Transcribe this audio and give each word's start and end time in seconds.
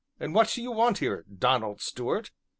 "And 0.19 0.33
what 0.33 0.49
do 0.49 0.63
you 0.63 0.71
want 0.71 0.97
here, 0.97 1.25
Donald 1.31 1.79
Stuart?" 1.79 2.31